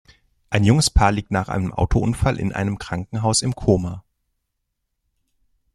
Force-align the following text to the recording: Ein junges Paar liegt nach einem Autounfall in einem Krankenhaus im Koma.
Ein 0.49 0.63
junges 0.63 0.89
Paar 0.89 1.11
liegt 1.11 1.29
nach 1.29 1.47
einem 1.47 1.71
Autounfall 1.75 2.39
in 2.39 2.51
einem 2.53 2.79
Krankenhaus 2.79 3.43
im 3.43 3.53
Koma. 3.55 4.03